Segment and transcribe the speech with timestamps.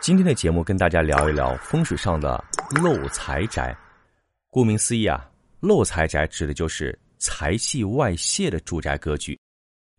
[0.00, 2.42] 今天的节目跟大家聊一聊风水上的
[2.82, 3.76] 漏财宅。
[4.48, 5.30] 顾名思义啊，
[5.60, 9.38] 漏财宅指的就是财气外泄的住宅格局。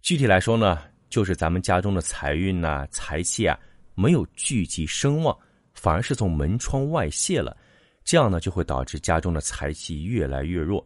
[0.02, 3.56] 具体来说呢，就是咱们家中的财运呐、财气啊，
[3.94, 5.38] 没有聚集声望，
[5.76, 7.56] 反而是从门窗外泄了。
[8.04, 10.84] 这样呢，就会导致家中的财气越来越弱，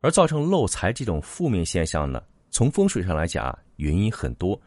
[0.00, 4.58] 而造成漏财这种负面现象呢，从风水上来讲啊，原因很多，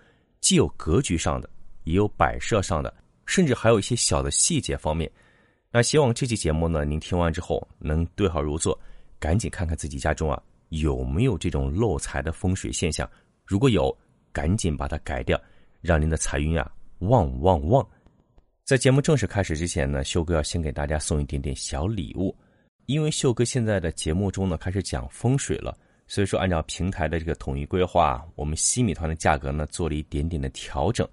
[0.42, 1.50] 既有格局上的，
[1.86, 2.94] 也有摆设上的。
[3.30, 5.10] 甚至还有一些小的细节方面，
[5.70, 8.78] 那希望这期节目呢，您听完之后能对号入座，
[9.20, 13.08] 赶紧看看自己家中啊有没有这种漏财的风水现象，
[13.46, 13.96] 如果有，
[14.34, 15.40] 赶紧把它改掉，
[15.80, 17.88] 让您的财运啊旺旺旺。
[18.66, 22.36] 在节目正式开始之前呢，秀哥要先给大家送一点点小礼物，
[22.88, 31.08] 因为秀哥现在的节目中呢开始讲风水了，所以说按照平台的这个统一规划，我们西米团的价格呢做了一点点的调整。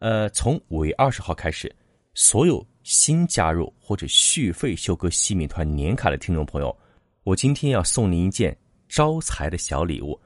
[0.00, 1.74] 呃，从五月二十号开始，
[2.14, 6.76] 所有新加入或者续费修哥西米团年卡的听众朋友，
[7.24, 8.56] 我今天要送您一件
[8.88, 10.18] 招财的小礼物。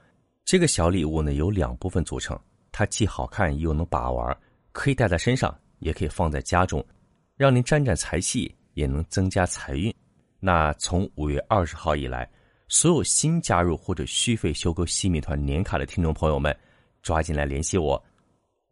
[0.45, 2.39] 这个小礼物呢，由两部分组成，
[2.71, 4.37] 它既好看又能把玩，
[4.73, 6.85] 可以带在身上，也可以放在家中，
[7.35, 9.95] 让您沾沾财气，也能增加财运。
[10.39, 12.31] 那从五月二十号以来，
[12.69, 16.55] 所有新加入或者续费修哥西米团年卡的听众朋友们，
[17.01, 18.03] 抓紧来联系我。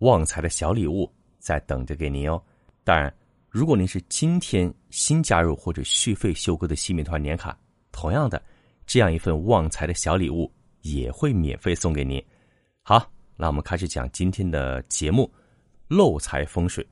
[0.00, 2.42] 旺财的小礼物在等着给您哦！
[2.84, 3.14] 当然，
[3.50, 7.56] 如果您是今天新加入或者续费修购的西米团年卡，
[7.92, 8.42] 同样的，
[8.86, 12.22] 这样一份旺财的小礼物也会免费送给您。
[12.82, 13.06] 好，
[13.36, 15.30] 那我们开始讲今天的节目——
[15.86, 16.86] 漏财风水。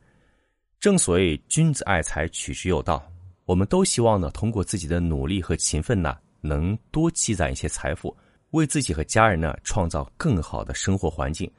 [0.79, 3.03] 正所谓君子爱财，取之有道。
[3.47, 8.15] 我们都希望呢，通过自己的努力和勤奋呢，能多积攒一些财富，
[8.51, 11.51] 为自己和家人呢，创造更好的生活环境。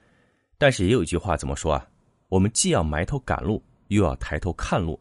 [0.60, 1.88] 但是也有一句话怎么说啊？
[2.28, 5.00] 我们既要埋头赶路，又要抬头看路。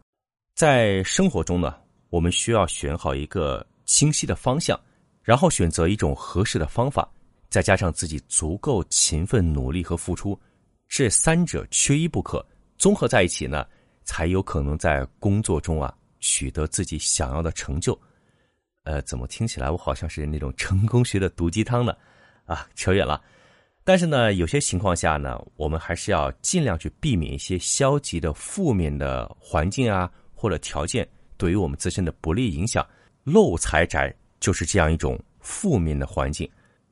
[0.55, 1.75] 在生活中呢，
[2.09, 4.79] 我们需要选好一个清晰的方向，
[5.21, 7.07] 然后选择一种合适的方法，
[7.51, 10.39] 再加上自己足够勤奋、努力和付出，
[10.89, 12.43] 这三者缺一不可。
[12.79, 13.67] 综合在一起呢，
[14.05, 17.99] 才有可能在工作中啊取得自己想要的成就。
[18.85, 21.95] 呃，怎么听起来我好像是那种成功学的毒鸡汤呢？
[22.47, 23.21] 啊，扯远了。
[23.89, 32.87] 但是呢，有些情况下呢，我们还是要尽量去避免一些消极的、负面的环境啊，或者条件对于我们自身的不利影响。
[33.25, 36.47] 漏财宅就是这样一种负面的环境。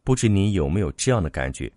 [0.04, 1.70] 不知你有没有这样的感觉？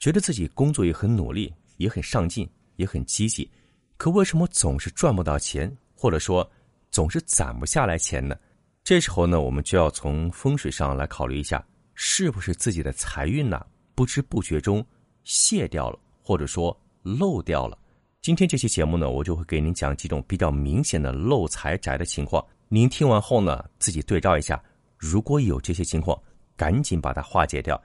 [0.00, 2.46] 觉得自己工作也很努力，也很上进，
[2.76, 3.50] 也很积极，
[3.96, 6.46] 可为什么总是赚不到钱，或者说
[6.90, 8.36] 总是攒不下来钱呢？
[8.84, 13.64] 这时候呢，我们就要从风水上来考虑一下，是不是自己的财运呢？
[13.98, 14.86] 不知不觉中
[15.24, 17.76] 卸掉了，或者说漏掉了。
[18.20, 22.46] 今天这期节目呢，我就会给您讲几种比较明显的漏财宅的情况。
[22.68, 24.62] 您听完后呢，自己对照一下，
[24.96, 26.16] 如果有这些情况，
[26.56, 27.82] 赶紧把它化解掉。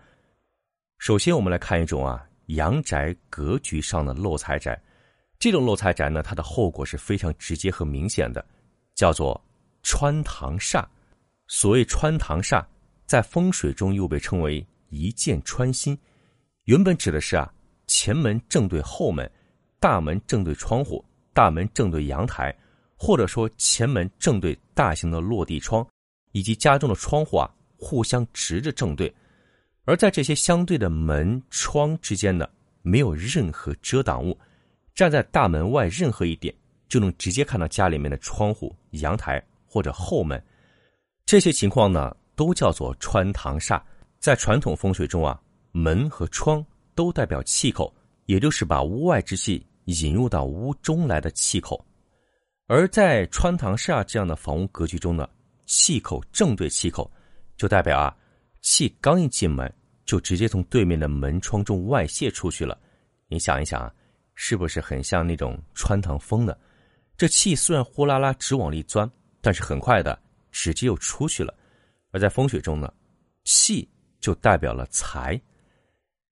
[1.00, 4.80] 首先，我们来看一种啊，阳宅格局上的漏财宅。
[5.40, 8.46] 这种漏财宅呢，它的后果是非常直接和明显的，
[8.94, 9.44] 叫做
[9.82, 10.86] 穿堂煞。
[11.48, 12.64] 所谓穿堂煞，
[13.08, 14.64] 在风水中又被称为。
[14.94, 15.98] 一箭穿心，
[16.66, 17.52] 原本指的是啊，
[17.88, 19.30] 前门正对后门，
[19.80, 22.56] 大门正对窗户，大门正对阳台，
[22.96, 25.86] 或者说前门正对大型的落地窗，
[26.32, 29.14] 以及家中的窗户啊互相直着正对，
[29.86, 32.48] 而在这些相对的门窗之间呢，
[32.84, 34.38] 没有任何遮挡物，
[34.94, 36.54] 站在大门外任何一点
[36.88, 40.42] 就能直接看到家里面的窗户、阳台或者后门，
[41.26, 43.82] 这些情况呢都叫做穿堂煞。
[44.24, 45.38] 在传统风水中啊，
[45.74, 47.94] 门和窗都代表气口，
[48.26, 51.86] 也就是把屋外之气引入到屋中来的气口。
[52.68, 55.30] 而在穿堂煞这样的房屋格局中呢，
[55.66, 57.12] 气口正对气口，
[57.58, 58.16] 就代表啊，
[58.62, 59.70] 气刚一进门
[60.06, 62.80] 就直接从对面的门窗中外泄出去了。
[63.28, 63.94] 你想一想啊，
[64.36, 66.56] 是不是很像那种穿堂风呢？
[67.18, 69.12] 这气虽然呼啦啦直往里钻，
[69.42, 70.18] 但是很快的
[70.50, 71.54] 直接又出去了。
[72.12, 72.90] 而在风水中呢，
[73.44, 73.86] 气。
[74.24, 75.40] 就代表了财。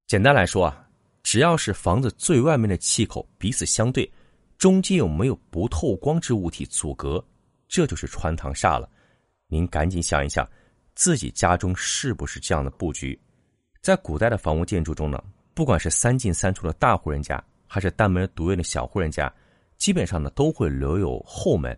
[0.07, 0.88] 简单来说啊，
[1.23, 4.09] 只要是房子最外面的气口彼此相对，
[4.57, 7.21] 中间有没有不透光之物体阻隔，
[7.67, 8.89] 这就是穿堂煞了。
[9.47, 10.49] 您赶紧想一想，
[10.95, 13.19] 自己家中是不是这样的布局？
[13.81, 15.21] 在古代的房屋建筑中呢，
[15.53, 19.31] 不管是三进三出的大户人家，还是单门独院的小户人家，
[19.77, 21.77] 基本上呢都会留有后门。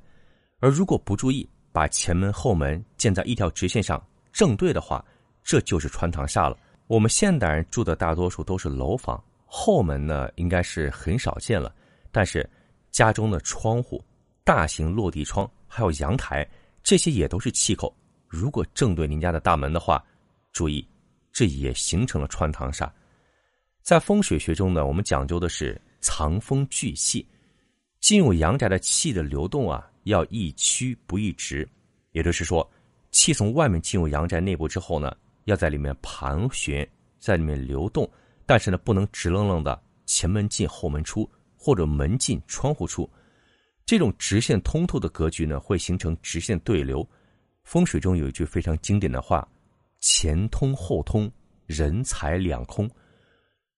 [0.60, 4.00] 而如果不注意，把前门后门建在一条直线上
[4.32, 5.04] 正对的话，
[5.44, 6.58] 这就是穿堂煞了。
[6.88, 11.74] 我们现代人住的大多数都是楼房，后门呢应该是很少见了。
[12.12, 12.48] 但是
[12.92, 14.04] 家中的窗户、
[14.44, 16.48] 大型落地窗，还有阳台，
[16.84, 17.96] 这些也都是气口。
[18.28, 20.04] 如果正对您家的大门的话，
[20.52, 20.88] 注意，
[21.32, 22.90] 这也形成了穿堂煞。
[23.82, 27.28] 在风水学中呢，我们讲究的是藏风聚气，
[28.00, 31.68] 进入阳宅的气的流动啊，要一曲不一直，
[32.12, 32.70] 也就是说，
[33.12, 36.88] 气从外面进入阳宅内部之后呢，要在里面盘旋，
[37.20, 38.10] 在里面流动，
[38.46, 43.10] 但是呢，不能直愣愣的前门进后门出，或者门进窗户出。
[43.86, 47.08] 这种直线通透的格局呢，会形成直线对流。
[47.64, 49.48] 风水中有一句非常经典的话
[50.00, 51.32] ：“前通后通，
[51.66, 52.90] 人财两空。”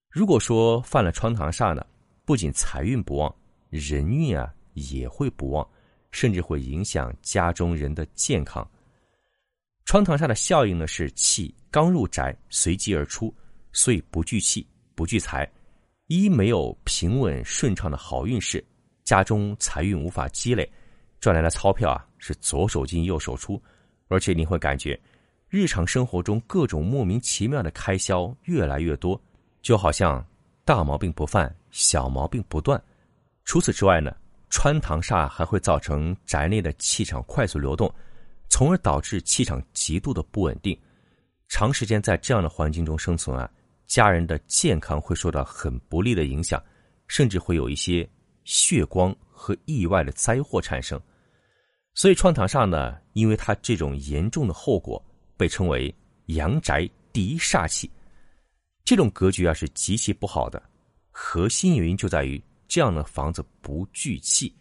[0.09, 1.85] 如果说犯了穿堂煞呢，
[2.23, 3.35] 不仅财运不旺，
[3.69, 5.67] 人运啊也会不旺，
[6.12, 8.67] 甚至会影响家中人的健康。
[9.85, 13.33] 穿堂煞的效应呢是气刚入宅随即而出，
[13.71, 14.65] 所以不聚气
[14.95, 15.49] 不聚财，
[16.07, 18.63] 一没有平稳顺畅的好运势。
[19.03, 20.67] 家中财运无法积累，
[21.19, 23.61] 赚来的钞票啊是左手进右手出，
[24.07, 24.99] 而且你会感觉
[25.49, 29.21] 日常生活中各种莫名其妙的开销越来越多，
[29.61, 30.25] 就好像
[30.65, 32.81] 大毛病不犯，小毛病不断。
[33.43, 34.11] 除此之外呢，
[34.49, 37.93] 穿堂煞还会造成宅内的气场快速流动，
[38.55, 40.79] 从而导致气场极度的不稳定。
[41.49, 43.51] 长时间在这样的环境中生存啊，
[43.85, 46.63] 家人的健康会受到很不利的影响，
[47.05, 48.09] 甚至会有一些。
[48.45, 51.01] 血光和意外的灾祸产生，
[51.95, 55.03] 所以穿堂煞呢，因为它这种严重的后果，
[55.35, 55.93] 被称为
[56.27, 57.91] 阳宅第一煞气。
[58.85, 60.61] 这种格局啊是极其不好的，
[61.09, 64.55] 核心原因就在于这样的房子不聚气。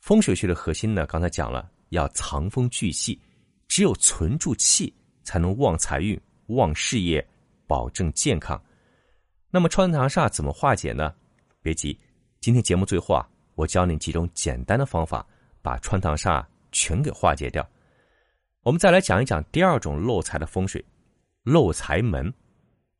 [0.00, 3.20] 风水学的核心呢，刚才讲了，要藏风聚气，
[3.68, 4.92] 只有存住气，
[5.24, 7.24] 才能旺财运、旺事业、
[7.66, 8.60] 保证健康。
[9.50, 11.14] 那么穿堂煞怎么化解呢？
[11.60, 11.96] 别急。
[12.40, 15.24] 今天节目最后啊，我教你几种简单的方法，
[15.60, 16.42] 把穿堂煞
[16.72, 17.66] 全给化解掉。
[18.62, 20.82] 我们再来讲一讲第二种漏财的风水，
[21.42, 22.32] 漏财门。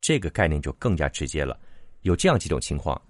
[0.02, 1.58] 这个概念就更加直接了，
[2.02, 3.00] 有这样几种情况：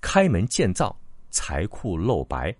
[0.00, 2.50] 开门见灶，财库漏白；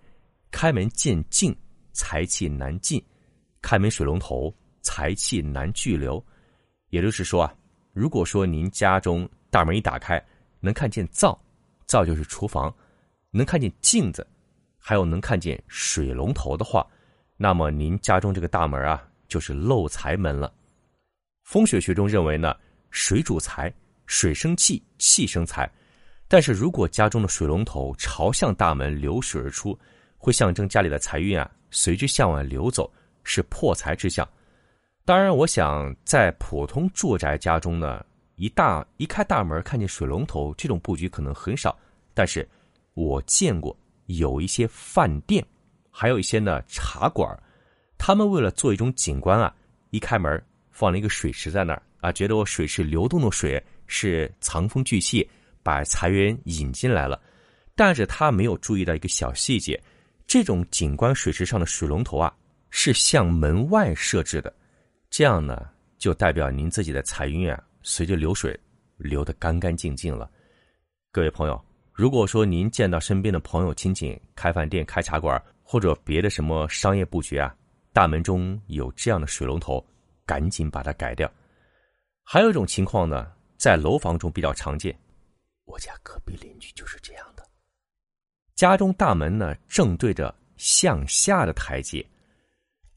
[0.51, 1.57] 开门见镜，
[1.93, 3.01] 财气难进；
[3.63, 6.25] 开门水龙头，财气难聚流。
[6.89, 7.55] 也就是说啊，
[7.93, 10.23] 如果说您家中大门一打开，
[10.61, 11.41] 能看见灶，
[11.87, 12.75] 灶就是厨房。
[13.33, 14.27] 能看见镜子，
[14.77, 16.85] 还有能看见水龙头的话，
[17.37, 20.53] 那么您家中这个大门啊，就是漏财门了。
[21.45, 22.57] 风水学中认为呢，
[22.91, 23.73] 水主财，
[24.07, 25.71] 水生气，气生财。
[26.27, 29.79] 但是如果家中的水龙头朝向大门流水而出，
[30.21, 32.89] 会象征家里的财运啊随之向外流走，
[33.25, 34.29] 是破财之象。
[35.05, 38.05] 当然，我想在普通住宅家中呢，
[38.37, 41.77] 一大一开大门看见水龙头这种布局可能很少，
[42.15, 42.49] 但是。
[42.95, 43.75] 我见过
[44.07, 45.43] 有一些饭店，
[45.91, 47.35] 还有一些呢茶馆，
[47.97, 49.55] 他们为了做一种景观啊，
[49.91, 55.27] 一开门放了一个水池在那儿啊，觉得我水池流动的水是藏风聚气，
[55.63, 57.19] 把财源引进来了。
[57.77, 59.81] 但是他没有注意到一个小细节，
[60.31, 62.33] 这种景观水池上的水龙头啊
[62.71, 64.55] 是向门外设置的，
[65.11, 65.69] 这样呢
[65.99, 68.57] 就代表您自己的财运啊随着流水
[68.97, 70.31] 流得干干净净了。
[71.11, 71.61] 各位朋友。
[71.93, 77.53] 如果说您见到身边的朋友亲戚开饭店、开茶馆或者别的什么商业布局啊，
[77.93, 79.85] 大门中有这样的水龙头，
[80.25, 81.29] 赶紧把它改掉。
[82.23, 84.97] 还有一种情况呢，在楼房中比较常见，
[85.65, 87.30] 我家隔壁邻居就是这样。
[88.61, 92.07] 家中大门呢正对着向下的台阶，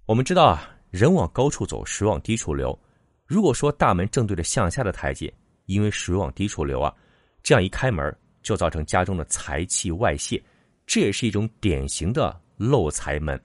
[0.06, 2.78] 我们知道啊，人往高处走，水往低处流。
[3.26, 5.34] 如果说大门正对着向下的台阶，
[5.68, 6.94] 因为水往低处流啊，
[7.42, 8.14] 这样一开门。
[8.42, 10.44] 就造成家中的财气外泄，
[10.86, 13.42] 这也是一种典型的漏财门。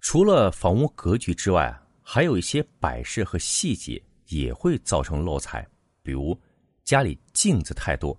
[0.00, 5.62] 除了房屋格局之外，还有一些摆设和细节也会造成漏财。
[6.02, 6.34] 比如
[6.84, 8.18] 家里镜子太多。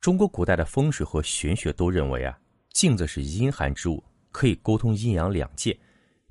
[0.00, 2.36] 中国古代的风水和玄学都认为啊，
[2.78, 5.76] 镜子是阴寒之物，可以沟通阴阳两界。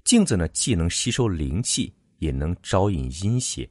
[0.06, 3.70] 镜子呢，既能吸收灵气，也能招引阴邪。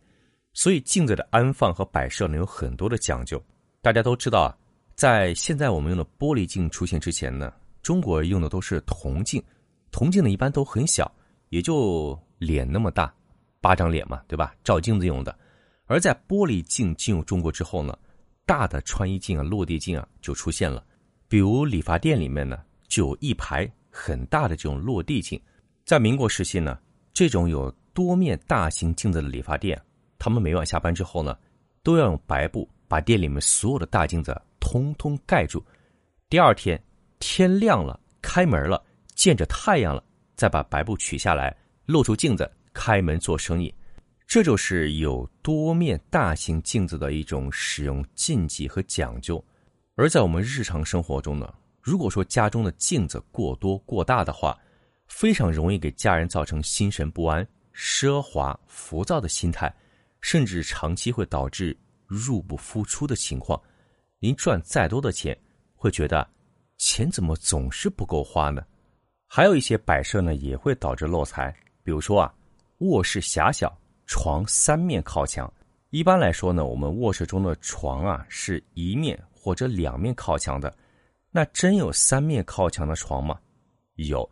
[0.52, 3.42] 所以镜子的安放和摆设呢，有很多的讲究。
[3.80, 4.52] 大家都知道啊。
[4.94, 9.42] 在现在我们用的玻璃镜出现之前呢，中国人用的都是铜镜，
[9.90, 11.10] 铜镜呢一般都很小，
[11.48, 13.10] 也就脸那么大，
[13.58, 14.54] 巴掌脸嘛，对吧？
[14.62, 15.34] 照镜子用的。
[15.86, 17.98] 而在玻璃镜进入中国之后呢，
[18.44, 20.84] 大的穿衣镜啊、落地镜啊就出现了。
[21.28, 25.40] 比如理发店里面呢，就有一排很大的这种落地镜。
[25.84, 26.78] 在民国时期呢，
[27.12, 29.80] 这种有多面大型镜子的理发店，
[30.18, 31.36] 他们每晚下班之后呢，
[31.82, 34.34] 都要用白布把店里面所有的大镜子。
[34.58, 35.64] 通通盖住。
[36.28, 36.82] 第二天
[37.20, 38.82] 天亮了，开门了，
[39.14, 40.02] 见着太阳了，
[40.34, 43.72] 再把白布取下来，露出镜子，开门做生意。
[44.26, 49.42] 这就是有多面大型镜子的一种使用禁忌和讲究。
[49.94, 51.54] 而在我们日常生活中呢，
[51.86, 54.58] 如果说家中的镜子过多过大的话，
[55.06, 59.72] 非常容易给家人造成心神不安、奢华浮躁的心态，
[60.20, 63.62] 甚至长期会导致入不敷出的情况。
[64.18, 65.38] 您赚再多的钱，
[65.76, 66.28] 会觉得
[66.76, 68.64] 钱怎么总是不够花呢？
[69.28, 71.54] 还有一些摆设呢，也会导致漏财。
[71.84, 72.34] 比如说啊，
[72.78, 73.72] 卧室狭小，
[74.06, 75.48] 床三面靠墙。
[75.90, 80.76] 一般来说呢，我们卧室中的床啊，是一面或者两面靠墙的。
[81.36, 83.38] 那真有三面靠墙的床吗？
[83.96, 84.26] 有。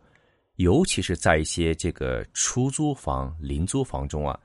[0.55, 4.39] 尤其是在一些这个出租房、临租房中啊，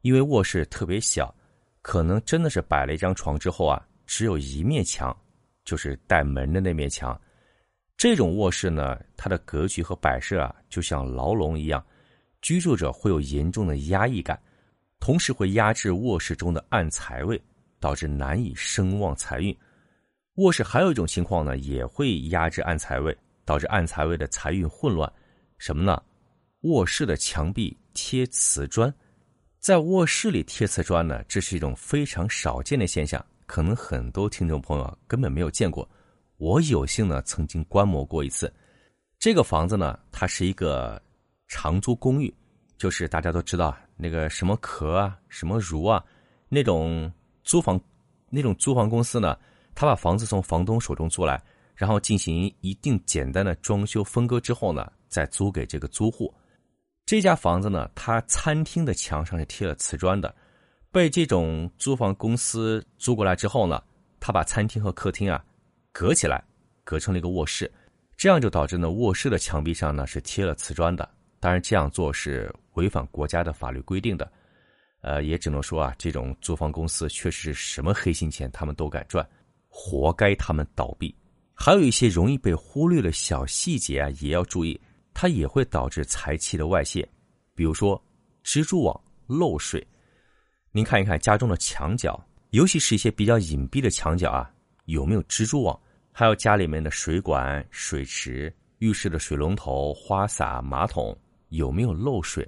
[0.00, 1.34] 因为卧室特别小，
[1.82, 5.14] 可能真的是摆了一张床之后啊，只有一面墙，
[5.62, 7.20] 就是带门的那面墙。
[7.98, 11.84] 这种卧室呢，它的格局和摆设啊，就像牢笼一样，
[12.40, 14.40] 居住者会有严重的压抑感，
[15.00, 17.38] 同时会压制卧室中的暗财位，
[17.78, 19.54] 导致难以声旺财运。
[20.36, 25.10] 卧室还有一种情况呢，也会压制暗财位，导致暗财位的财运混乱。
[25.56, 26.02] 什么呢？
[26.60, 28.92] 卧室的墙壁贴瓷砖，
[29.60, 35.88] 在卧室里贴瓷砖呢，这是一种非常少见的现象，可能很多听众朋友根本没有见过。
[36.36, 38.52] 我有幸呢曾经观摩过一次。
[39.18, 41.00] 这个房子呢，它是一个
[41.48, 42.32] 长租公寓，
[42.76, 46.04] 就是大家都知道那个什么壳啊、什么如啊，
[46.50, 47.10] 那种
[47.42, 47.80] 租房
[48.28, 49.38] 那种租房公司呢，
[49.76, 51.40] 他把房子从房东手中租来，
[51.76, 54.90] 然后进行一定简单的装修分割之后呢。
[55.08, 56.34] 再租给这个租户，
[57.06, 60.34] 这家房子呢，它餐厅的墙上是贴了瓷砖的，
[60.90, 63.82] 被这种租房公司租过来之后呢，
[64.20, 65.42] 他把餐厅和客厅啊
[65.90, 66.44] 隔起来，
[66.84, 67.72] 隔成了一个卧室，
[68.16, 71.08] 这样就导致呢卧室的墙壁上呢是贴了瓷砖的。
[71.40, 74.30] 当然这样做是违反国家的法律规定的，
[75.00, 79.26] 呃，也只能说啊，这种租房公司确实是什么黑心钱他们都敢赚，
[79.78, 81.14] 活该他们倒闭。
[81.52, 84.80] 还有一些容易被忽略的小细节啊，也要注意。
[85.12, 87.06] 它也会导致财气的外泄，
[87.54, 88.02] 比如说
[88.42, 89.86] 蜘蛛网漏水。
[90.72, 94.50] 您看一看家中的墙角，尤其是一些比较隐蔽的墙角啊，
[94.86, 95.78] 有没有蜘蛛网？
[96.12, 101.16] 还有家里面的水管、水池、浴室的水龙头、花洒、马桶
[101.48, 102.46] 有没有漏水？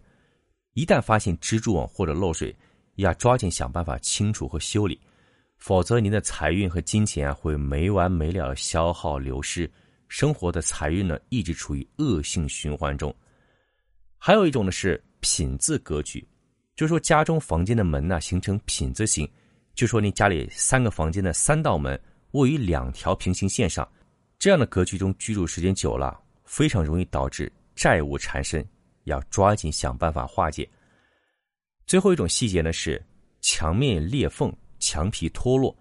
[0.74, 2.54] 一旦发现蜘蛛网或者漏水，
[2.96, 5.00] 要抓紧想办法清除和修理，
[5.58, 9.70] 否则您的财运和金钱啊会没完没了的消耗流失。
[10.08, 13.14] 生活的财运呢，一直处于恶性循环中。
[14.16, 16.26] 还有一种呢是品字格局，
[16.74, 19.28] 就是说家中房间的门呢形成品字形，
[19.74, 22.00] 就说你家里三个房间的三道门
[22.30, 23.86] 位于两条平行线上，
[24.38, 28.66] 这样的格局中居住时间久了，非常容易导致债务缠身，
[29.04, 30.66] 要抓紧想办法化解。
[31.86, 33.04] 最后一种细节呢是
[33.42, 34.50] 墙面裂缝、
[34.88, 35.76] 墙皮脱落。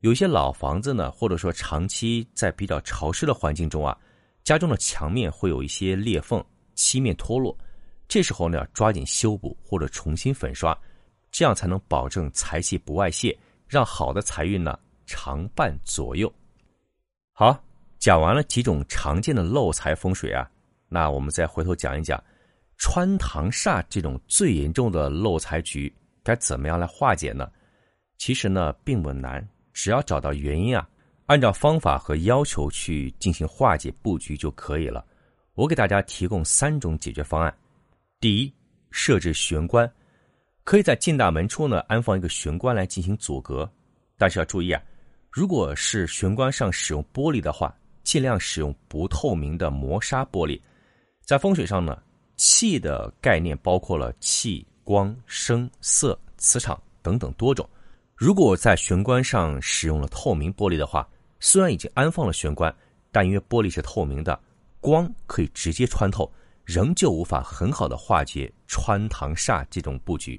[0.00, 3.96] 有些老房子呢，或者说长期在比较潮湿的环境中啊，
[4.42, 7.56] 家中的墙面会有一些裂缝、漆面脱落，
[8.08, 10.76] 这时候呢，抓紧修补或者重新粉刷，
[11.30, 13.38] 这样才能保证财气不外泄，
[13.68, 14.76] 让好的财运呢
[15.06, 16.32] 常伴左右。
[17.32, 17.56] 好，
[18.00, 20.50] 讲完了几种常见的漏财风水啊，
[20.88, 22.20] 那我们再回头讲一讲
[22.78, 27.48] 穿堂煞这种最严重的漏财局该怎么样来化解呢？
[28.20, 29.42] 其实呢，并不难。
[29.72, 30.86] 只要找到原因啊，
[31.24, 35.02] 按照方法和要求去进行化解布局就可以了。
[35.54, 37.52] 我给大家提供三种解决方案：
[38.20, 38.52] 第一，
[38.90, 39.90] 设置玄关，
[40.64, 43.68] 可以在进大门处呢安放一个玄关来进行阻隔。
[44.18, 44.82] 但是要注意啊，
[45.30, 47.74] 如果是玄关上使用玻璃的话，
[48.04, 50.60] 尽量使用不透明的磨砂玻璃。
[51.24, 52.02] 在风水上呢，
[52.36, 57.66] 气的概念包括了气、光、声、色、磁场等等多种。
[58.20, 61.08] 如果在玄关上使用了透明玻璃的话，
[61.38, 62.70] 虽然已经安放了玄关，
[63.10, 64.38] 但因为玻璃是透明的，
[64.78, 66.30] 光可以直接穿透，
[66.62, 70.38] 仍旧无法很好的化解穿堂煞这种布局。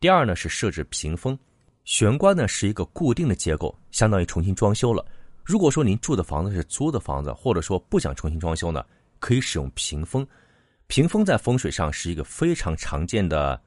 [0.00, 1.36] 第二呢是设置屏风，
[1.84, 5.02] 玄关呢是一个固定的结构，相当于重新装修了。
[5.42, 8.84] 如果说您住的房子是租的房子，或者说不想重新装修呢，
[9.18, 10.26] 可以使用屏风。
[10.88, 13.58] 屏风在风水上是一个非常常见的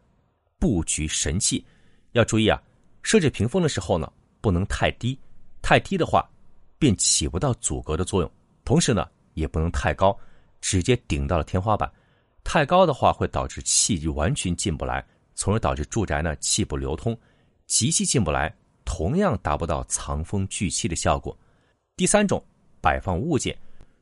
[0.59, 1.65] 布局神器，
[2.11, 2.61] 要注意啊。
[3.05, 5.15] 设置屏风的时候呢，不能太低，
[5.61, 6.27] 太低的话，
[6.79, 8.31] 便起不到阻隔的作用。
[8.63, 10.17] 同时呢，也不能太高，
[10.59, 11.87] 直接顶到了天花板。
[12.43, 17.15] 太高的话，会导致气就完全进不来，从而导致住宅呢气不流通，
[17.67, 18.51] 极气进不来，
[18.85, 21.37] 同样达不到藏风聚气的效果。
[21.95, 22.43] 第三种，
[22.81, 23.55] 摆放物件，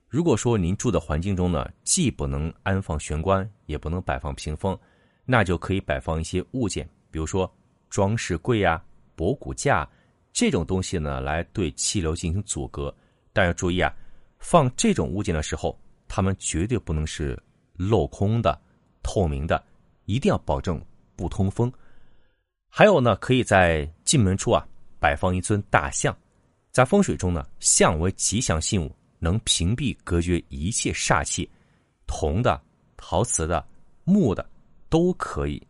[0.07, 4.79] 如果说您住的环境中呢，既不能安放玄关，也不能摆放屏风，
[5.25, 7.53] 那就可以摆放一些物件，比如说
[7.89, 8.83] 装饰柜呀、
[9.15, 9.87] 博古架
[10.31, 12.93] 这种东西呢，来对气流进行阻隔。
[13.31, 13.93] 但要注意啊，
[14.39, 17.41] 放这种物件的时候，它们绝对不能是
[17.77, 18.59] 镂空的、
[19.01, 19.63] 透明的，
[20.05, 20.83] 一定要保证
[21.15, 21.71] 不通风。
[22.69, 24.67] 还有呢，可以在进门处啊
[24.99, 26.15] 摆放一尊大象，
[26.71, 28.95] 在风水中呢，象为吉祥信物。
[29.19, 31.49] 能屏蔽、隔绝一切煞气，
[32.05, 32.61] 铜的、
[32.97, 33.65] 陶瓷的、
[34.03, 34.45] 木的
[34.89, 35.65] 都可以。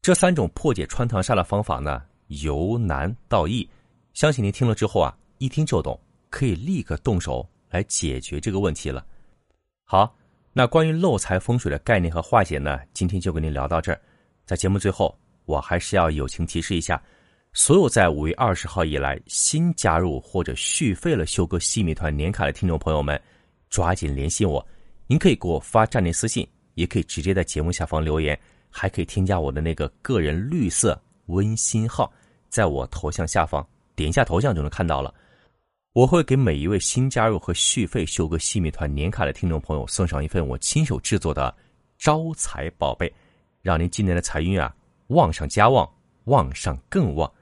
[0.00, 3.68] 这三种破解穿堂煞的方法呢，由难到易，
[4.14, 5.98] 相信您听了之后啊，一听就懂，
[6.30, 9.04] 可以立刻动手来解决这个问题了。
[9.84, 10.14] 好，
[10.52, 14.00] 那关于漏财风水的概念和化解呢，今天就跟您聊到这儿。
[14.46, 17.02] 在节目最后，我还是要友情提示一下。
[17.54, 23.20] 所有在五月二十号以来新加入或者续费了修哥细米团年卡的听众朋友们，
[23.70, 24.64] 抓紧联系我。
[25.06, 32.12] 您可以给我发站内私信，也可以直接在节目下方留言，还可以添加我的那个个人绿色温馨号，
[32.50, 33.66] 在我头像下方
[33.96, 35.14] 点一下头像就能看到了。
[35.94, 41.52] 我会给每一位新加入和续费修哥细米团年卡的听众朋友送上一份我亲手制作的
[41.96, 43.12] 招财宝贝，
[43.62, 44.72] 让您今年的财运啊
[45.08, 45.88] 旺上加旺，
[46.24, 47.32] 旺上更旺。